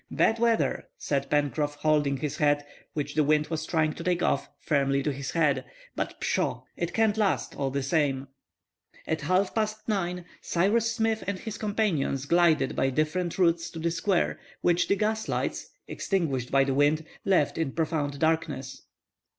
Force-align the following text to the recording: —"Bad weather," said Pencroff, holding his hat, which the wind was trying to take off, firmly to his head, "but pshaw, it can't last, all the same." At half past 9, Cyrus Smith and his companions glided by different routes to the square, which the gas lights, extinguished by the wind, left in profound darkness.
—"Bad 0.09 0.39
weather," 0.39 0.87
said 0.97 1.29
Pencroff, 1.29 1.75
holding 1.75 2.17
his 2.17 2.37
hat, 2.37 2.65
which 2.93 3.13
the 3.13 3.23
wind 3.23 3.49
was 3.49 3.67
trying 3.67 3.93
to 3.93 4.03
take 4.03 4.23
off, 4.23 4.49
firmly 4.59 5.03
to 5.03 5.11
his 5.11 5.29
head, 5.29 5.63
"but 5.95 6.19
pshaw, 6.19 6.63
it 6.75 6.91
can't 6.91 7.17
last, 7.17 7.55
all 7.55 7.69
the 7.69 7.83
same." 7.83 8.27
At 9.05 9.21
half 9.21 9.53
past 9.53 9.87
9, 9.87 10.25
Cyrus 10.41 10.91
Smith 10.91 11.23
and 11.27 11.37
his 11.37 11.59
companions 11.59 12.25
glided 12.25 12.75
by 12.75 12.89
different 12.89 13.37
routes 13.37 13.69
to 13.69 13.77
the 13.77 13.91
square, 13.91 14.39
which 14.61 14.87
the 14.87 14.95
gas 14.95 15.27
lights, 15.27 15.69
extinguished 15.87 16.49
by 16.49 16.63
the 16.63 16.73
wind, 16.73 17.05
left 17.23 17.59
in 17.59 17.71
profound 17.71 18.17
darkness. 18.17 18.81